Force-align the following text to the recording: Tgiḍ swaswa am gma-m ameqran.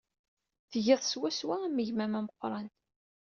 Tgiḍ 0.71 1.01
swaswa 1.05 1.55
am 1.63 1.77
gma-m 1.87 2.13
ameqran. 2.19 2.67